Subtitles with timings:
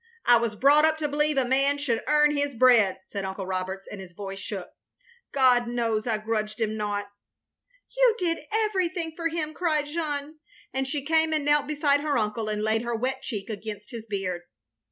[0.25, 3.85] I was brought up to believe a man should earn his bread —"said Uncle Roberts,
[3.85, 4.71] and his voice shook.
[5.31, 7.07] "God knows I grudged him nought."
[7.95, 10.39] "You did everything for him," cried Jeanne,
[10.73, 14.07] and she came and knelt beside her uncle, and laid her wet cheek against his
[14.07, 14.41] beard.